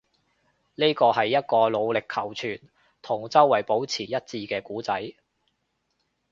[0.73, 2.59] 呢個係一個努力求存，
[3.03, 5.13] 同周圍保持一致嘅故仔